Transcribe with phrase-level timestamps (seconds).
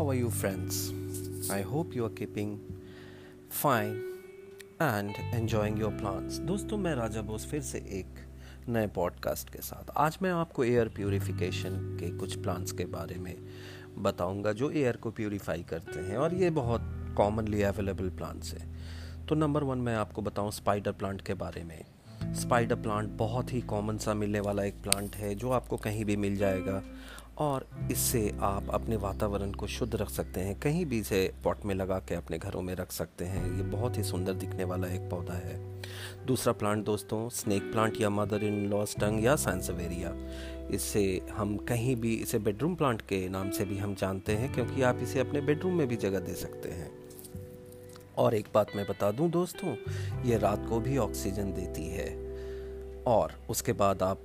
[0.00, 0.94] How are you, friends?
[1.50, 2.52] I hope you are keeping
[3.50, 4.00] fine
[4.80, 6.38] and enjoying your plants.
[6.40, 8.22] दोस्तों मैं राजा बोस फिर से एक
[8.68, 13.34] नए पॉडकास्ट के साथ आज मैं आपको एयर प्यूरिफिकेशन के कुछ प्लांट्स के बारे में
[13.98, 19.34] बताऊँगा जो एयर को प्यूरिफाई करते हैं और ये बहुत कॉमनली अवेलेबल प्लांट्स हैं तो
[19.34, 21.82] नंबर वन मैं आपको बताऊँ स्पाइडर प्लांट के बारे में
[22.34, 26.16] स्पाइडर प्लांट बहुत ही कॉमन सा मिलने वाला एक प्लांट है जो आपको कहीं भी
[26.16, 26.82] मिल जाएगा
[27.40, 31.74] और इससे आप अपने वातावरण को शुद्ध रख सकते हैं। कहीं भी इसे पॉट में
[31.74, 35.00] लगा के अपने घरों में रख सकते हैं। ये बहुत ही सुंदर दिखने वाला एक
[35.00, 35.82] पौधा है।
[36.26, 40.14] दूसरा प्लांट दोस्तों स्नेक प्लांट या मदर इन लॉस टंग या सैंसवेरिया
[40.68, 44.82] इससे हम कहीं भी, इसे बेडरूम प्लांट के नाम से भी हम जानते हैं क्योंकि
[44.82, 46.90] आप इसे अपने बेडरूम में भी जगह दे सकते हैं।
[48.18, 49.76] और एक बात मैं बता दूँ दोस्तों,
[50.22, 52.30] ये रात को भी ऑक्सीजन देती है।
[53.06, 54.20] और उसके बाद आप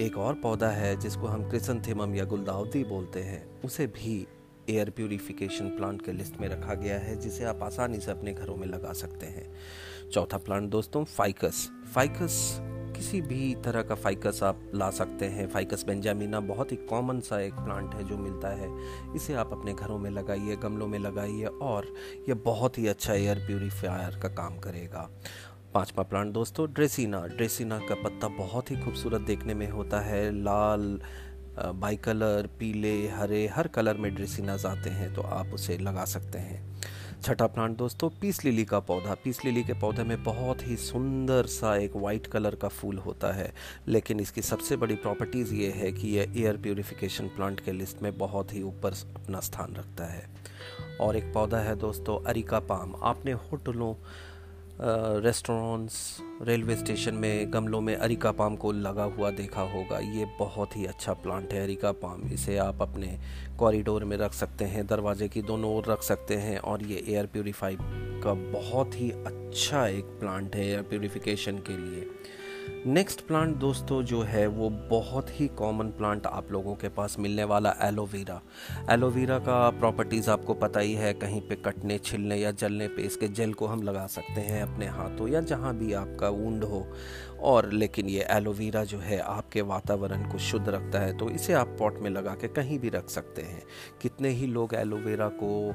[0.00, 4.26] एक और पौधा है जिसको हम क्रिसनथेमम या गुलदाउदी बोलते हैं। उसे भी
[4.70, 8.56] एयर प्योरीफिकेशन प्लांट के लिस्ट में रखा गया है, जिसे आप आसानी से अपने घरों
[8.56, 9.52] में लगा सकते हैं।
[10.10, 12.58] चौथा प्लांट दोस्तों फाइकस फाइकस
[12.96, 17.40] किसी भी तरह का फाइकस आप ला सकते हैं। फाइकस बेंजामिना बहुत ही कॉमन सा
[17.40, 18.68] एक प्लांट है जो मिलता है।
[19.16, 21.94] इसे आप अपने घरों में लगाइए, गमलों में लगाइए और
[22.28, 25.10] यह बहुत ही अच्छा एयर प्यूरीफायर का काम करेगा।
[25.74, 31.00] पांचवा प्लांट दोस्तों ड्रेसिना ड्रेसिना का पत्ता बहुत ही खूबसूरत देखने में होता है। लाल
[31.58, 36.38] बाई कलर पीले, हरे, हर कलर में ड्रेसिनाज आते हैं तो आप उसे लगा सकते
[36.38, 36.82] हैं।
[37.22, 41.46] छठा प्लांट दोस्तों, पीस लिली का पौधा। पीस लिली के पौधे में बहुत ही सुंदर
[41.46, 43.52] सा एक वाइट कलर का फूल होता है।
[43.88, 48.18] लेकिन इसकी सबसे बड़ी प्रॉपर्टीज़ ये है कि यह एयर प्योरीफिकेशन प्लांट के लिस्ट में
[48.18, 50.28] बहुत ही ऊपर अपना स्थान रखता है।
[51.00, 53.94] और एक पौधा है दोस्तों अरिका पाम आपने होटलों
[54.84, 55.96] रेस्टोरेंट्स
[56.42, 60.84] रेलवे स्टेशन में, गमलों में अरिका पाम को लगा हुआ देखा होगा। ये बहुत ही
[60.86, 63.18] अच्छा प्लांट है अरिका पाम। इसे आप अपने
[63.58, 67.26] कॉरिडोर में रख सकते हैं, दरवाजे की दोनों ओर रख सकते हैं और ये एयर
[67.26, 67.76] प्योरीफाई
[68.24, 72.06] का बहुत ही अच्छा एक प्लांट है एयर प्योरीफिकेशन के लिए।
[72.86, 77.44] नेक्स्ट प्लांट दोस्तों, जो है, वो बहुत ही कॉमन प्लांट आप लोगों के पास मिलने
[77.44, 78.40] वाला एलोवेरा
[78.90, 83.28] एलोवेरा का प्रॉपर्टीज़ आपको पता ही है, कहीं पे कटने, छिलने या जलने पे इसके
[83.28, 86.86] जेल को हम लगा सकते हैं अपने हाथों या जहाँ भी आपका ऊंड हो।
[87.40, 91.76] और लेकिन ये एलोवेरा जो है, आपके वातावरण को शुद्ध रखता है तो इसे आप
[91.78, 93.62] पॉट में लगा के कहीं भी रख सकते हैं।
[94.02, 95.72] कितने ही लोग एलोवेरा को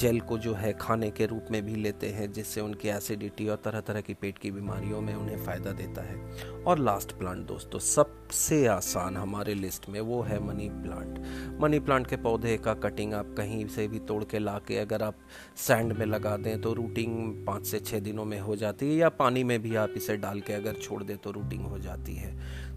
[0.00, 3.56] जेल को जो है खाने के रूप में भी लेते हैं, जिससे उनकी एसिडिटी और
[3.56, 6.18] तरह तरह की पेट की बीमारियों में उन्हें फ़ायदा देता है।
[6.62, 11.18] और लास्ट प्लांट दोस्तों, सबसे आसान हमारे लिस्ट में वो है मनी प्लांट
[11.60, 15.02] मनी प्लांट के पौधे का कटिंग आप कहीं से भी तोड़ के ला के अगर
[15.02, 15.16] आप
[15.58, 19.08] सैंड में लगा दें तो रूटिंग पाँच से छः दिनों में हो जाती है, या
[19.10, 22.29] पानी में भी आप इसे डाल के अगर छोड़ दें तो रूटिंग हो जाती है।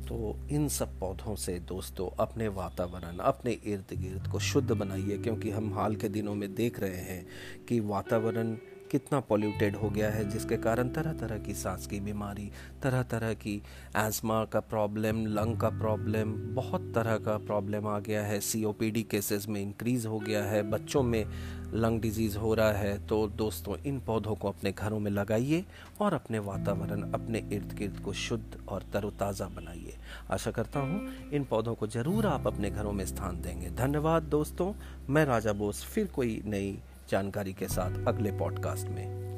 [0.03, 5.49] तो इन सब पौधों से दोस्तों, अपने वातावरण, अपने इर्द गिर्द को शुद्ध बनाइए, क्योंकि
[5.49, 7.25] हम हाल के दिनों में देख रहे हैं
[7.69, 8.55] कि वातावरण
[8.93, 12.49] कितना पॉल्यूटेड हो गया है, जिसके कारण तरह तरह की सांस की बीमारी
[12.83, 13.55] तरह तरह की
[13.97, 19.47] एजमा का प्रॉब्लम लंग का प्रॉब्लम बहुत तरह का प्रॉब्लम आ गया है। सीओपीडी केसेस
[19.49, 21.25] में इंक्रीज़ हो गया है, बच्चों में
[21.73, 25.63] लंग डिज़ीज़ हो रहा है। तो दोस्तों, इन पौधों को अपने घरों में लगाइए
[26.01, 29.97] और अपने वातावरण, अपने इर्द गिर्द को शुद्ध और तरोताज़ा बनाइए।
[30.31, 34.73] आशा करता हूँ, इन पौधों को ज़रूर आप अपने घरों में स्थान देंगे। धन्यवाद दोस्तों,
[35.09, 36.77] मैं राजा बोस, फिर कोई नई
[37.13, 39.32] जानकारी के साथ अगले पॉडकास्ट में।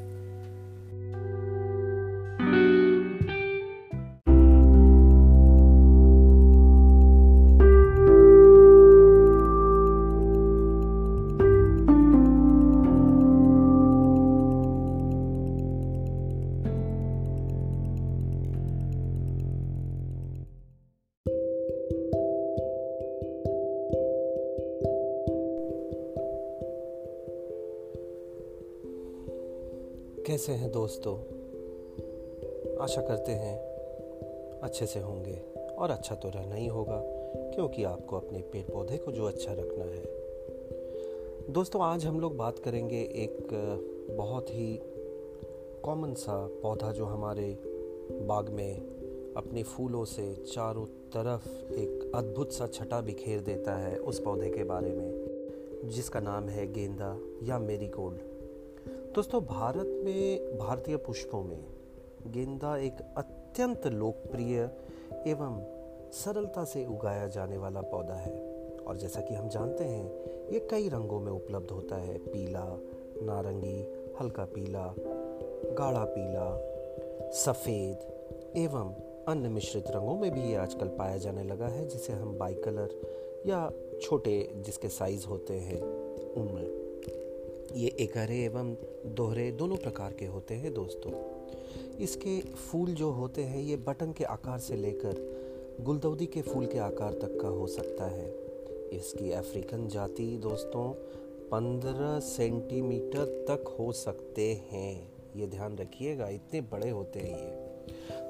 [30.45, 31.13] कैसे हैं दोस्तों?
[32.83, 35.33] आशा करते हैं अच्छे से होंगे
[35.77, 36.99] और अच्छा तो रहना ही होगा,
[37.55, 40.03] क्योंकि आपको अपने पेड़ पौधे को जो अच्छा रखना है।
[41.53, 43.47] दोस्तों, आज हम लोग बात करेंगे एक
[44.17, 44.79] बहुत ही
[45.83, 47.47] कॉमन सा पौधा जो हमारे
[48.11, 54.21] बाग में अपने फूलों से चारों तरफ़ एक अद्भुत सा छटा बिखेर देता है उस
[54.21, 58.34] पौधे के बारे में, जिसका नाम है गेंदा या मेरीगोल्ड।
[59.15, 61.63] दोस्तों, भारत में भारतीय पुष्पों में
[62.27, 64.69] गेंदा एक अत्यंत लोकप्रिय
[65.27, 65.63] एवं
[66.11, 68.33] सरलता से उगाया जाने वाला पौधा है।
[68.87, 70.05] और जैसा कि हम जानते हैं,
[70.53, 72.79] ये कई रंगों में उपलब्ध होता है। पीला,
[73.21, 74.95] नारंगी, हल्का पीला,
[75.73, 76.61] गाढ़ा पीला,
[77.31, 77.99] सफ़ेद
[78.57, 78.95] एवं
[79.27, 83.01] अन्य मिश्रित रंगों में भी ये आजकल पाया जाने लगा है, जिसे हम बाई कलर
[83.45, 83.71] या
[84.01, 85.81] छोटे जिसके साइज़ होते हैं
[86.33, 86.84] उनमें
[87.75, 88.73] ये एकहरे एवं
[89.05, 91.11] दोहरे दोनों प्रकार के होते हैं दोस्तों।
[91.97, 95.15] इसके फूल जो होते हैं, ये बटन के आकार से लेकर
[95.81, 98.29] गुलदौदी के फूल के आकार तक का हो सकता है।
[98.93, 100.93] इसकी अफ्रीकन जाति दोस्तों,
[101.51, 107.75] पंद्रह सेंटीमीटर तक हो सकते हैं। ये ध्यान रखिएगा, इतने बड़े होते हैं ये।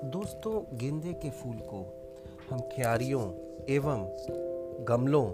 [0.09, 2.09] दोस्तों, गेंदे के फूल को
[2.49, 3.33] हम क्यारियों
[3.69, 4.07] एवं
[4.85, 5.31] गमलों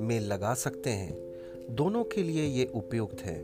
[0.00, 1.29] में लगा सकते हैं।
[1.70, 3.38] दोनों के लिए ये उपयुक्त है।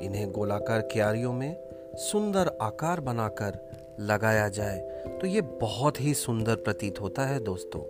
[0.00, 1.56] इन्हें गोलाकार क्यारियों में
[1.94, 3.58] सुंदर आकार बनाकर
[4.00, 4.78] लगाया जाए
[5.20, 7.82] तो ये बहुत ही सुंदर प्रतीत होता है दोस्तों।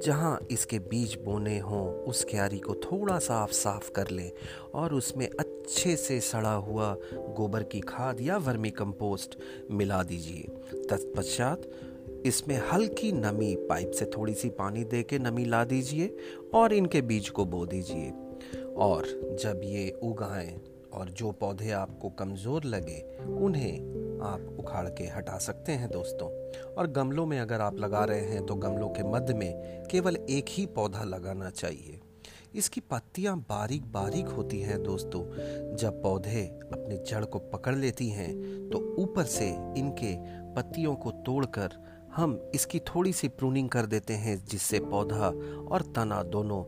[0.00, 4.30] जहाँ इसके बीज बोने हों, उस क्यारी को थोड़ा साफ़ साफ़ कर ले
[4.74, 9.38] और उसमें अच्छे से सड़ा हुआ गोबर की खाद या वर्मी कंपोस्ट
[9.70, 10.42] मिला दीजिए।
[10.90, 11.70] तत्पश्चात
[12.26, 16.16] इसमें हल्की नमी पाइप से थोड़ी सी पानी दे के नमी ला दीजिए
[16.54, 18.12] और इनके बीज को बो दीजिए।
[18.80, 19.06] और
[19.40, 20.60] जब ये उगाएँ
[20.92, 23.00] और जो पौधे आपको कमज़ोर लगे,
[23.38, 26.28] उन्हें आप उखाड़ के हटा सकते हैं दोस्तों।
[26.74, 30.46] और गमलों में अगर आप लगा रहे हैं तो गमलों के मध्य में केवल एक
[30.48, 32.00] ही पौधा लगाना चाहिए।
[32.54, 35.22] इसकी पत्तियाँ बारीक बारीक होती हैं दोस्तों।
[35.76, 38.32] जब पौधे अपने जड़ को पकड़ लेती हैं
[38.70, 39.48] तो ऊपर से
[39.78, 40.14] इनके
[40.54, 41.78] पत्तियों को तोड़कर
[42.16, 45.28] हम इसकी थोड़ी सी प्रूनिंग कर देते हैं, जिससे पौधा
[45.70, 46.62] और तना दोनों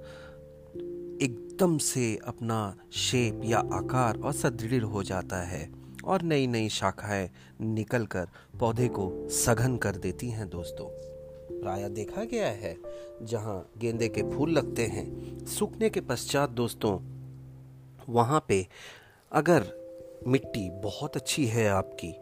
[1.63, 5.71] एकदम से अपना शेप या आकार और सदृढ़ हो जाता है
[6.05, 7.29] और नई नई शाखाएँ
[7.61, 8.27] निकलकर
[8.61, 10.87] पौधे को सघन कर देती हैं दोस्तों।
[11.61, 12.75] प्राय देखा गया है,
[13.23, 16.99] जहाँ गेंदे के फूल लगते हैं, सूखने के पश्चात दोस्तों,
[18.09, 18.67] वहाँ पे
[19.33, 19.67] अगर
[20.27, 22.13] मिट्टी बहुत अच्छी है आपकी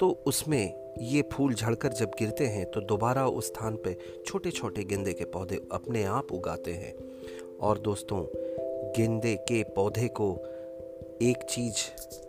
[0.00, 3.96] तो उसमें ये फूल झड़कर जब गिरते हैं तो दोबारा उस स्थान पे
[4.26, 6.94] छोटे छोटे गेंदे के पौधे अपने आप उगाते हैं।
[7.60, 8.24] और दोस्तों
[8.96, 10.32] गेंदे के पौधे को
[11.22, 11.76] एक चीज़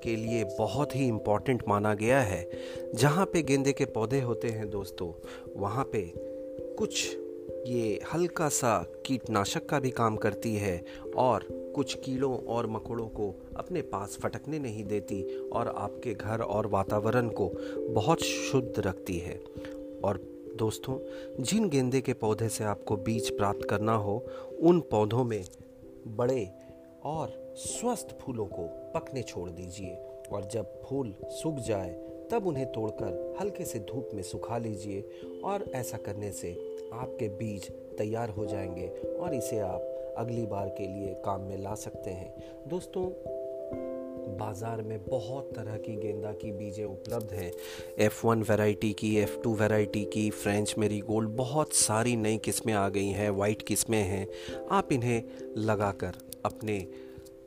[0.04, 2.50] के लिए बहुत ही इंपॉर्टेंट माना गया है।
[2.96, 5.14] जहाँ पे गेंदे के पौधे होते हैं दोस्तों,
[5.58, 6.14] वहाँ पे
[6.78, 7.18] कुछ
[7.68, 10.86] ये हल्का सा कीटनाशक का भी काम करती है
[11.16, 16.68] और कुछ कीड़ों और मकोड़ों को अपने पास फटकने नहीं देती और आपके घर और
[16.68, 17.52] वातावरण को
[17.90, 19.42] बहुत शुद्ध रखती है।
[20.04, 20.20] और
[20.56, 21.00] दोस्तों,
[21.44, 24.26] जिन गेंदे के पौधे से आपको बीज प्राप्त करना हो,
[24.60, 25.44] उन पौधों में
[26.08, 26.52] बड़े
[27.04, 29.98] और स्वस्थ फूलों को पकने छोड़ दीजिए।
[30.32, 31.94] और जब फूल सूख जाए,
[32.32, 35.04] तब उन्हें तोड़कर हल्के से धूप में सुखा लीजिए।
[35.44, 36.52] और ऐसा करने से
[36.94, 38.88] आपके बीज तैयार हो जाएँगे
[39.20, 42.36] और इसे आप अगली बार के लिए काम में ला सकते हैं।
[42.68, 43.12] दोस्तों
[44.30, 47.52] बाज़ार में बहुत तरह की गेंदा की बीजें उपलब्ध हैं।
[48.00, 52.74] एफ़ वन वेराइटी की एफ़ टू वेराइटी की फ्रेंच मेरी गोल्ड बहुत सारी नई किस्में
[52.74, 54.28] आ गई हैं वाइट किस्में हैं।
[54.72, 55.24] आप इन्हें
[55.58, 56.14] लगाकर
[56.46, 56.88] अपने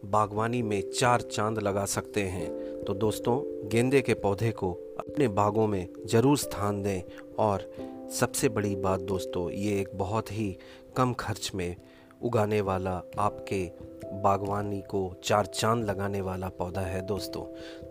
[0.04, 2.48] बागवानी में चार चाँद लगा सकते हैं।
[2.84, 7.02] तो दोस्तों, गेंदे के पौधे को अपने बागों में ज़रूर स्थान दें।
[7.38, 7.70] और
[8.12, 10.56] सबसे बड़ी बात दोस्तों, ये एक बहुत ही
[10.96, 11.76] कम खर्च में
[12.24, 13.72] उगाने वाला आपके
[14.12, 17.42] बागवानी को चार चाँद लगाने वाला पौधा है दोस्तों।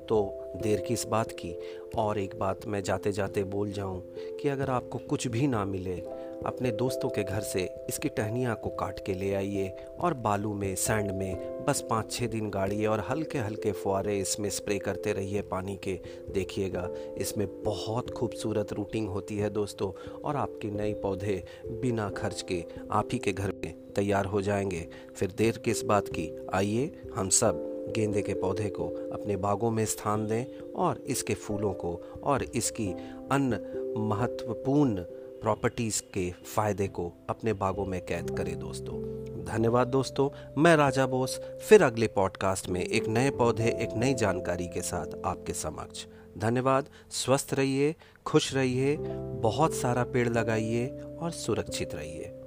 [0.06, 1.56] तो देर की इस बात की
[1.98, 4.02] और एक बात मैं जाते जाते बोल जाऊँ
[4.42, 5.96] कि अगर आपको कुछ भी ना मिले
[6.46, 10.76] अपने दोस्तों के घर से इसकी टहनियाँ को काट के ले आइए और बालू में,
[10.76, 15.42] सैंड में, बस पाँच छः दिन गाड़िए और हल्के हल्के फुहारे इसमें स्प्रे करते रहिए
[15.42, 16.00] पानी के।
[16.34, 21.44] देखिएगा, इसमें बहुत खूबसूरत रूटिंग होती है दोस्तों और आपके नए पौधे
[21.82, 26.08] बिना खर्च के आप ही के घर में तैयार हो जाएँगे। फिर देर किस बात
[26.08, 26.30] की?
[26.54, 30.46] आइए, हम सब गेंदे के पौधे को अपने बागों में स्थान दें
[30.76, 32.88] और इसके फूलों को और इसकी
[33.32, 33.56] अन्य
[33.98, 35.04] महत्वपूर्ण
[35.44, 38.96] प्रॉपर्टीज़ के फ़ायदे को अपने बागों में कैद करें दोस्तों।
[39.44, 40.30] धन्यवाद दोस्तों,
[40.62, 45.06] मैं राजा बोस, फिर अगले पॉडकास्ट में एक नए पौधे, एक नई जानकारी के साथ
[45.26, 46.06] आपके समक्ष।
[46.38, 47.96] धन्यवाद, स्वस्थ रहिए,
[48.26, 48.98] खुश रहिए,
[49.42, 50.88] बहुत सारा पेड़ लगाइए
[51.20, 52.40] और सुरक्षित रहिए।